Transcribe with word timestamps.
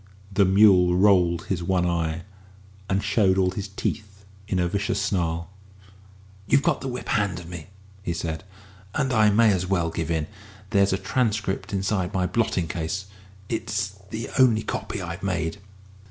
The 0.33 0.45
mule 0.45 0.95
rolled 0.97 1.45
his 1.45 1.61
one 1.61 1.85
eye, 1.85 2.23
and 2.89 3.03
showed 3.03 3.37
all 3.37 3.51
his 3.51 3.67
teeth 3.67 4.25
in 4.47 4.57
a 4.57 4.67
vicious 4.67 4.99
snarl. 4.99 5.51
"You've 6.47 6.63
got 6.63 6.81
the 6.81 6.87
whip 6.87 7.07
hand 7.09 7.37
of 7.39 7.47
me," 7.47 7.67
he 8.01 8.11
said, 8.11 8.43
"and 8.95 9.13
I 9.13 9.29
may 9.29 9.53
as 9.53 9.67
well 9.67 9.91
give 9.91 10.09
in. 10.09 10.25
There's 10.71 10.91
a 10.91 10.97
transcript 10.97 11.71
inside 11.71 12.15
my 12.15 12.25
blotting 12.25 12.67
case 12.67 13.05
it's 13.47 13.89
the 14.09 14.31
only 14.39 14.63
copy 14.63 15.03
I've 15.03 15.21
made." 15.21 15.59